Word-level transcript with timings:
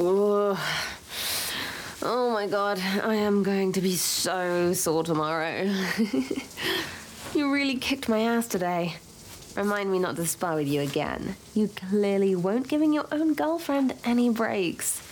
Ugh. 0.00 0.56
Oh 2.02 2.30
my 2.32 2.46
god, 2.46 2.78
I 2.78 3.16
am 3.16 3.42
going 3.42 3.72
to 3.72 3.80
be 3.80 3.96
so 3.96 4.72
sore 4.72 5.02
tomorrow. 5.02 5.62
you 7.34 7.52
really 7.52 7.74
kicked 7.74 8.08
my 8.08 8.20
ass 8.20 8.46
today. 8.46 8.94
Remind 9.56 9.90
me 9.90 9.98
not 9.98 10.14
to 10.14 10.24
spar 10.24 10.54
with 10.54 10.68
you 10.68 10.82
again. 10.82 11.34
You 11.52 11.66
clearly 11.66 12.36
won't 12.36 12.68
giving 12.68 12.92
your 12.92 13.06
own 13.10 13.34
girlfriend 13.34 13.94
any 14.04 14.30
breaks. 14.30 15.02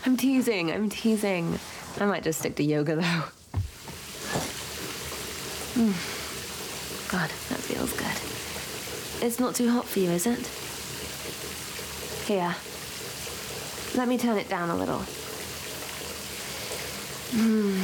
I'm 0.06 0.16
teasing, 0.16 0.72
I'm 0.72 0.90
teasing. 0.90 1.60
I 2.00 2.06
might 2.06 2.24
just 2.24 2.40
stick 2.40 2.56
to 2.56 2.64
yoga 2.64 2.96
though. 2.96 3.24
Mm. 5.80 5.94
God, 7.12 7.30
that 7.30 7.60
feels 7.60 7.92
good. 7.92 9.24
It's 9.24 9.38
not 9.38 9.54
too 9.54 9.70
hot 9.70 9.86
for 9.86 10.00
you, 10.00 10.10
is 10.10 10.26
it? 10.26 10.48
Here. 12.26 12.56
Let 13.94 14.08
me 14.08 14.16
turn 14.16 14.38
it 14.38 14.48
down 14.48 14.70
a 14.70 14.76
little. 14.76 15.00
Hmm. 17.34 17.76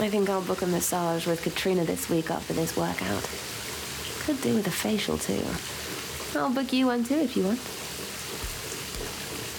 I 0.00 0.08
think 0.08 0.30
I'll 0.30 0.40
book 0.40 0.62
a 0.62 0.66
massage 0.66 1.26
with 1.26 1.42
Katrina 1.42 1.84
this 1.84 2.08
week 2.08 2.30
after 2.30 2.52
this 2.52 2.76
workout. 2.76 3.28
Could 4.24 4.40
do 4.40 4.54
with 4.54 4.68
a 4.68 4.70
facial 4.70 5.18
too. 5.18 5.42
I'll 6.38 6.52
book 6.52 6.72
you 6.72 6.86
one 6.86 7.02
too 7.02 7.16
if 7.16 7.36
you 7.36 7.42
want. 7.44 7.58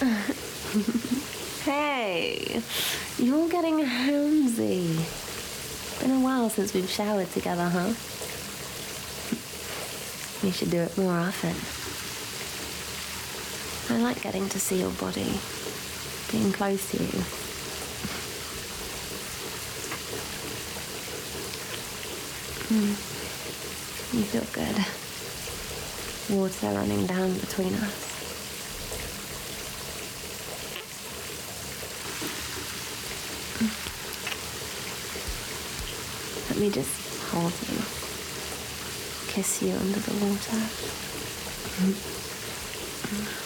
hey, 1.64 2.62
you're 3.18 3.50
getting 3.50 3.80
handsy. 3.80 4.96
Been 6.00 6.12
a 6.12 6.20
while 6.20 6.48
since 6.48 6.72
we've 6.72 6.88
showered 6.88 7.30
together, 7.30 7.68
huh? 7.68 7.92
We 10.42 10.50
should 10.50 10.70
do 10.70 10.78
it 10.78 10.96
more 10.98 11.12
often. 11.12 11.81
I 13.92 13.98
like 13.98 14.22
getting 14.22 14.48
to 14.48 14.58
see 14.58 14.80
your 14.80 14.90
body, 14.92 15.38
being 16.30 16.50
close 16.50 16.90
to 16.92 16.96
you. 16.96 17.22
Mm. 22.72 22.96
You 24.16 24.24
feel 24.24 24.46
good. 24.54 24.76
Water 26.34 26.68
running 26.68 27.04
down 27.06 27.34
between 27.34 27.74
us. 27.74 28.08
Hmm. 33.58 33.72
Let 36.48 36.58
me 36.62 36.70
just 36.70 36.94
hold 37.30 37.52
you, 37.68 37.76
kiss 39.34 39.60
you 39.60 39.74
under 39.74 40.00
the 40.00 40.14
water. 40.24 40.60
Hmm. 41.76 41.92
Hmm. 43.04 43.41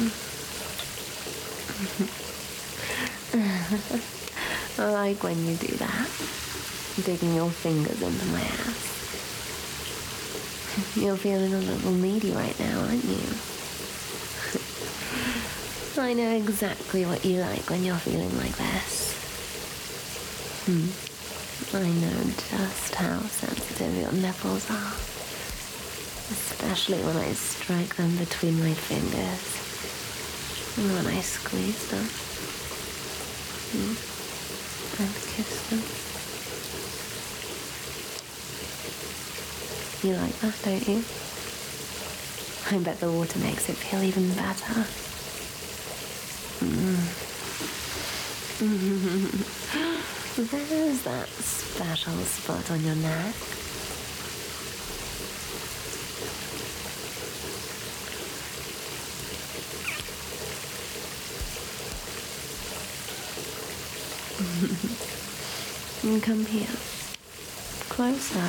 I 4.78 4.90
like 4.92 5.22
when 5.22 5.46
you 5.46 5.56
do 5.56 5.76
that, 5.76 6.08
digging 7.04 7.34
your 7.34 7.50
fingers 7.50 8.00
into 8.00 8.24
my 8.26 8.40
ass. 8.40 8.86
You're 10.96 11.16
feeling 11.16 11.52
a 11.52 11.58
little 11.58 11.92
needy 11.92 12.32
right 12.32 12.58
now, 12.58 12.80
aren't 12.80 13.04
you? 13.04 13.18
I 16.00 16.14
know 16.14 16.30
exactly 16.30 17.04
what 17.04 17.24
you 17.24 17.40
like 17.40 17.68
when 17.68 17.82
you're 17.84 17.96
feeling 17.96 18.36
like 18.38 18.56
this. 18.56 19.12
Hmm. 20.64 20.88
I 21.76 21.88
know 21.88 22.22
just 22.48 22.94
how 22.94 23.18
sensitive 23.20 23.96
your 23.96 24.12
nipples 24.12 24.70
are. 24.70 24.94
Especially 26.32 27.02
when 27.02 27.16
I 27.16 27.32
strike 27.32 27.96
them 27.96 28.16
between 28.16 28.60
my 28.60 28.72
fingers. 28.72 29.69
And 30.76 30.92
when 30.94 31.06
I 31.06 31.20
squeeze 31.20 31.88
them. 31.90 32.06
Hmm. 33.72 33.94
And 35.02 35.14
kiss 35.14 35.52
them. 35.70 35.82
You 40.02 40.16
like 40.16 40.38
that, 40.40 40.62
don't 40.64 40.88
you? 40.88 41.04
I 42.70 42.78
bet 42.82 43.00
the 43.00 43.10
water 43.10 43.38
makes 43.40 43.68
it 43.68 43.76
feel 43.76 44.02
even 44.02 44.32
better. 44.34 44.86
Mm. 46.64 47.26
There's 50.36 51.02
that 51.02 51.28
special 51.28 52.14
spot 52.24 52.70
on 52.70 52.84
your 52.84 52.94
neck. 52.94 53.34
And 66.02 66.22
Come 66.22 66.46
here. 66.46 66.66
Closer. 67.90 68.40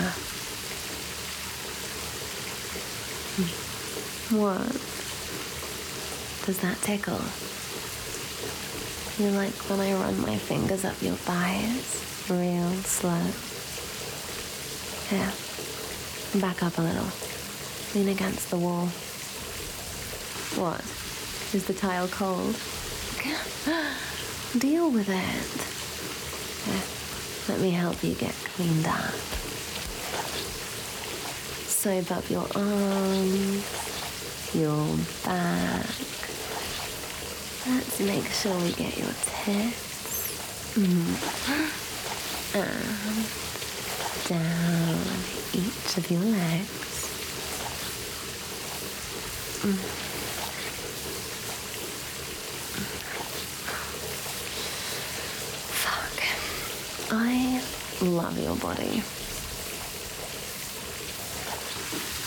Hmm. 3.35 4.37
What? 4.39 4.71
Does 6.45 6.59
that 6.61 6.77
tickle? 6.81 7.19
You 9.19 9.31
like 9.35 9.53
when 9.69 9.81
I 9.81 9.91
run 9.93 10.21
my 10.21 10.37
fingers 10.37 10.85
up 10.85 11.01
your 11.01 11.15
thighs? 11.15 12.29
Real 12.29 12.71
slow. 12.87 13.19
Here. 15.09 15.33
Back 16.39 16.63
up 16.63 16.77
a 16.77 16.81
little. 16.81 17.11
Lean 17.95 18.07
against 18.07 18.49
the 18.49 18.57
wall. 18.57 18.87
What? 20.55 20.79
Is 21.53 21.65
the 21.65 21.73
tile 21.73 22.07
cold? 22.07 22.55
Deal 24.57 24.89
with 24.89 25.09
it. 25.09 25.80
Here, 26.65 26.81
let 27.49 27.59
me 27.59 27.71
help 27.71 28.03
you 28.03 28.13
get 28.13 28.33
cleaned 28.55 28.85
up. 28.85 29.13
Soap 31.67 32.11
up 32.11 32.29
your 32.29 32.47
arms, 32.55 33.65
your 34.53 34.97
back. 35.25 35.85
Let's 37.67 37.99
make 37.99 38.25
sure 38.25 38.57
we 38.59 38.71
get 38.73 38.97
your 38.97 39.13
tits. 39.43 40.75
Mm. 40.75 41.67
And 42.53 43.41
down 44.27 44.97
each 45.53 45.97
of 45.97 46.11
your 46.11 46.21
legs. 46.21 47.07
Mm. 49.63 50.10
I 57.13 57.61
love 58.01 58.39
your 58.39 58.55
body. 58.55 59.03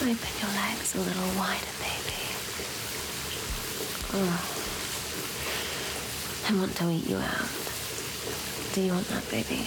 Open 0.02 0.32
your 0.40 0.52
legs 0.60 0.94
a 0.94 0.98
little 0.98 1.30
wider, 1.38 1.72
baby. 1.80 2.20
Oh. 4.12 4.36
I 6.46 6.54
want 6.54 6.76
to 6.76 6.90
eat 6.90 7.08
you 7.08 7.16
out. 7.16 7.48
Do 8.74 8.82
you 8.82 8.92
want 8.92 9.08
that, 9.08 9.24
baby? 9.30 9.66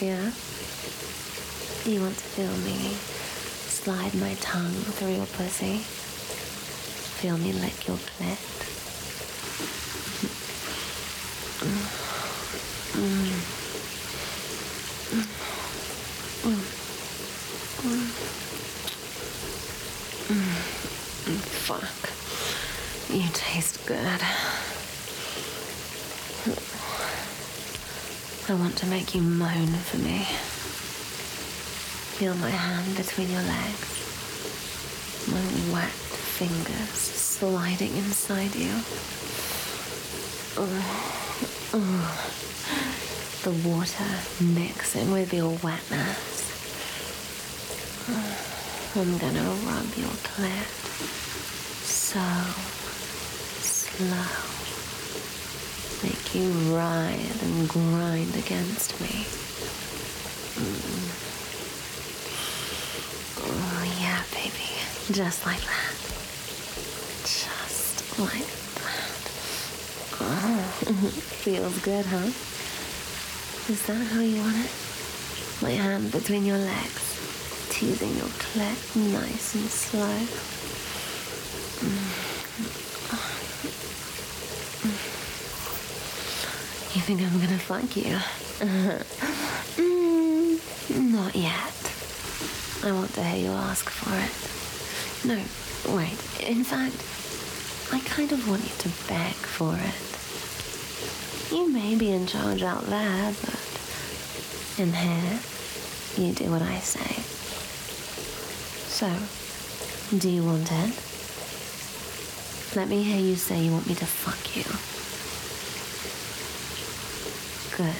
Yeah? 0.00 0.32
Do 1.84 1.90
you 1.92 2.00
want 2.00 2.16
to 2.16 2.24
feel 2.24 2.56
me 2.64 2.94
slide 3.68 4.14
my 4.14 4.32
tongue 4.40 4.72
through 4.96 5.16
your 5.16 5.26
pussy? 5.26 5.84
Feel 7.20 7.36
me 7.36 7.52
lick 7.52 7.86
your 7.86 7.98
clit? 7.98 8.38
Fuck. 21.68 22.08
You 23.10 23.24
taste 23.32 23.86
good. 23.86 24.20
I 28.50 28.54
want 28.60 28.76
to 28.76 28.86
make 28.86 29.14
you 29.14 29.22
moan 29.22 29.68
for 29.68 29.96
me. 29.96 30.24
Feel 32.18 32.34
my 32.34 32.50
hand 32.50 32.98
between 32.98 33.30
your 33.30 33.40
legs. 33.40 33.88
My 35.26 35.40
wet 35.72 35.88
fingers 35.88 36.98
sliding 36.98 37.96
inside 37.96 38.54
you. 38.54 38.72
Oh, 40.58 40.68
oh. 41.72 42.12
The 43.42 43.52
water 43.66 44.20
mixing 44.44 45.10
with 45.10 45.32
your 45.32 45.56
wetness. 45.62 46.44
I'm 48.94 49.16
gonna 49.16 49.48
rub 49.64 49.96
your 49.96 50.14
clit 50.28 50.88
so 51.88 52.20
slow. 53.98 54.30
Make 56.06 56.34
you 56.34 56.48
writhe 56.72 57.42
and 57.42 57.68
grind 57.68 58.34
against 58.36 59.00
me. 59.00 59.26
Mm. 60.54 61.08
Oh, 63.42 63.82
yeah, 64.00 64.22
baby. 64.30 64.70
Just 65.12 65.44
like 65.44 65.60
that. 65.62 65.94
Just 67.26 68.18
like 68.20 68.46
that. 68.78 69.20
Oh, 70.20 70.62
feels 71.42 71.78
good, 71.80 72.06
huh? 72.06 72.30
Is 73.72 73.82
that 73.86 74.06
how 74.12 74.20
you 74.20 74.40
want 74.40 74.56
it? 74.64 74.70
My 75.60 75.70
hand 75.70 76.12
between 76.12 76.46
your 76.46 76.58
legs, 76.58 77.66
teasing 77.68 78.14
your 78.14 78.30
clit 78.38 78.96
nice 79.12 79.54
and 79.56 79.68
slow. 79.68 80.18
You 81.82 82.27
think 87.08 87.22
I'm 87.22 87.40
gonna 87.40 87.58
fuck 87.58 87.96
you? 87.96 88.18
mm, 89.80 90.60
not 91.10 91.34
yet. 91.34 91.72
I 92.84 92.92
want 92.92 93.14
to 93.14 93.24
hear 93.24 93.46
you 93.46 93.52
ask 93.52 93.88
for 93.88 94.12
it. 94.12 94.30
No, 95.24 95.36
wait. 95.96 96.20
In 96.46 96.64
fact, 96.64 97.00
I 97.94 98.00
kind 98.06 98.30
of 98.30 98.46
want 98.46 98.62
you 98.62 98.76
to 98.76 98.90
beg 99.08 99.32
for 99.36 99.72
it. 99.72 99.96
You 101.50 101.72
may 101.72 101.94
be 101.94 102.10
in 102.10 102.26
charge 102.26 102.62
out 102.62 102.84
there, 102.84 103.32
but 103.40 103.58
in 104.76 104.92
here, 104.92 105.40
you 106.18 106.34
do 106.34 106.50
what 106.50 106.60
I 106.60 106.78
say. 106.80 107.22
So, 108.92 109.08
do 110.18 110.28
you 110.28 110.44
want 110.44 110.70
it? 110.70 110.92
Let 112.76 112.88
me 112.88 113.02
hear 113.02 113.18
you 113.18 113.36
say 113.36 113.62
you 113.62 113.72
want 113.72 113.86
me 113.86 113.94
to 113.94 114.04
fuck 114.04 114.54
you. 114.54 114.97
Good. 117.78 117.94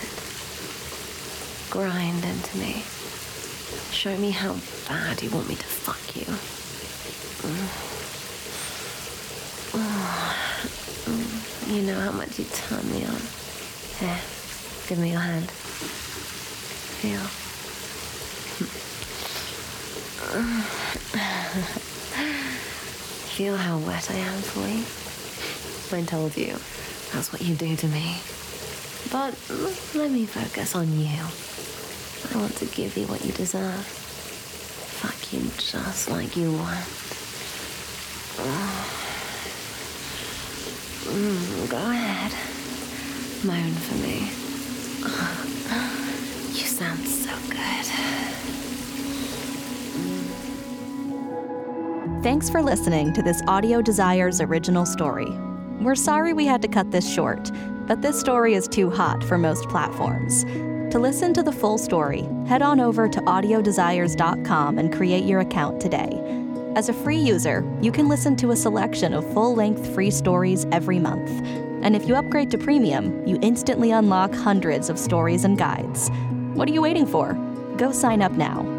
Grind 1.70 2.24
into 2.24 2.58
me. 2.58 2.82
Show 3.92 4.16
me 4.18 4.32
how 4.32 4.56
bad 4.88 5.22
you 5.22 5.30
want 5.30 5.48
me 5.48 5.54
to 5.54 5.64
fuck 5.64 6.16
you. 6.16 6.26
Mm. 7.46 7.84
You 11.74 11.82
know 11.82 12.00
how 12.00 12.10
much 12.10 12.38
you 12.40 12.46
turn 12.46 12.90
me 12.90 13.04
on. 13.04 13.20
Here, 14.00 14.18
give 14.88 14.98
me 14.98 15.10
your 15.12 15.20
hand. 15.20 15.48
Feel. 16.98 17.20
Feel 23.36 23.56
how 23.56 23.78
wet 23.78 24.10
I 24.10 24.14
am 24.14 24.40
for 24.40 24.66
you. 24.66 26.02
I 26.02 26.04
told 26.04 26.36
you, 26.36 26.56
that's 27.12 27.32
what 27.32 27.42
you 27.42 27.54
do 27.54 27.76
to 27.76 27.86
me. 27.86 28.16
But 29.10 29.34
let 29.94 30.10
me 30.10 30.26
focus 30.26 30.74
on 30.74 30.98
you. 30.98 31.08
I 31.08 32.36
want 32.40 32.56
to 32.56 32.66
give 32.66 32.96
you 32.96 33.06
what 33.06 33.24
you 33.24 33.32
deserve. 33.32 33.84
Fuck 35.00 35.32
you 35.32 35.40
just 35.56 36.10
like 36.10 36.36
you 36.36 36.52
want. 36.52 36.84
Mm, 41.08 41.70
go 41.70 41.76
ahead. 41.78 42.32
Moan 43.44 43.72
for 43.72 43.94
me. 43.96 44.28
You 46.52 46.66
sound 46.66 47.06
so 47.06 47.30
good. 47.48 47.86
Thanks 52.22 52.50
for 52.50 52.62
listening 52.62 53.12
to 53.14 53.22
this 53.22 53.40
Audio 53.46 53.80
Desires 53.80 54.40
original 54.40 54.84
story. 54.84 55.30
We're 55.80 55.94
sorry 55.94 56.32
we 56.32 56.44
had 56.46 56.60
to 56.62 56.68
cut 56.68 56.90
this 56.90 57.08
short, 57.08 57.50
but 57.88 58.02
this 58.02 58.20
story 58.20 58.54
is 58.54 58.68
too 58.68 58.90
hot 58.90 59.24
for 59.24 59.38
most 59.38 59.66
platforms. 59.70 60.44
To 60.92 60.98
listen 60.98 61.32
to 61.34 61.42
the 61.42 61.50
full 61.50 61.78
story, 61.78 62.28
head 62.46 62.62
on 62.62 62.80
over 62.80 63.08
to 63.08 63.20
audiodesires.com 63.22 64.78
and 64.78 64.94
create 64.94 65.24
your 65.24 65.40
account 65.40 65.80
today. 65.80 66.22
As 66.76 66.90
a 66.90 66.92
free 66.92 67.18
user, 67.18 67.64
you 67.80 67.90
can 67.90 68.06
listen 68.06 68.36
to 68.36 68.50
a 68.50 68.56
selection 68.56 69.14
of 69.14 69.30
full 69.32 69.54
length 69.54 69.92
free 69.94 70.10
stories 70.10 70.66
every 70.70 70.98
month. 70.98 71.30
And 71.82 71.96
if 71.96 72.06
you 72.06 72.14
upgrade 72.14 72.50
to 72.50 72.58
premium, 72.58 73.26
you 73.26 73.38
instantly 73.42 73.90
unlock 73.90 74.34
hundreds 74.34 74.90
of 74.90 74.98
stories 74.98 75.44
and 75.44 75.56
guides. 75.58 76.10
What 76.54 76.68
are 76.68 76.72
you 76.72 76.82
waiting 76.82 77.06
for? 77.06 77.32
Go 77.78 77.90
sign 77.90 78.20
up 78.20 78.32
now 78.32 78.77